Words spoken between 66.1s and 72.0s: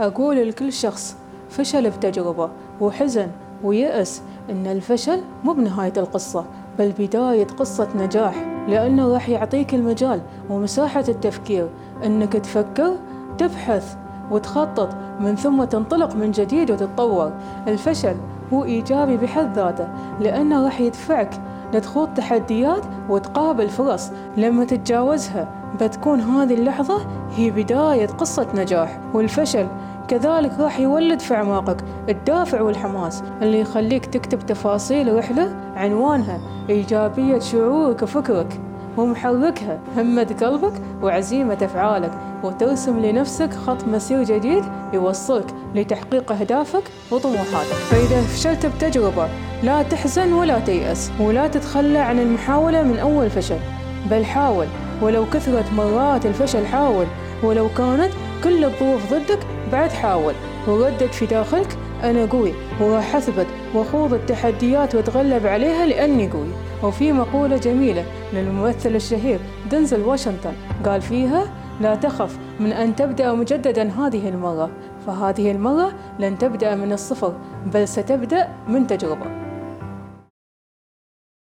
قوي. وفي مقولة جميلة للممثل الشهير دنزل واشنطن قال فيها لا